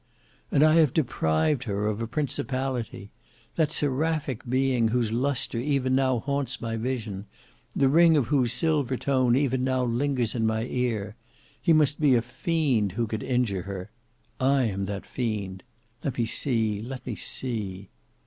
[0.49, 3.11] "And I have deprived her of a principality!
[3.55, 7.27] That seraphic being whose lustre even now haunts my vision;
[7.75, 11.17] the ring of whose silver tone even now lingers in my ear.
[11.61, 13.91] He must be a fiend who could injure her.
[14.39, 15.61] I am that fiend.
[16.03, 17.91] Let me see—let me see!"